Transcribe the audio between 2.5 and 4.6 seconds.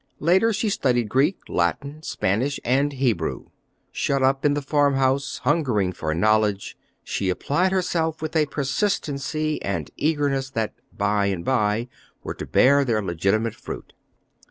and Hebrew. Shut up in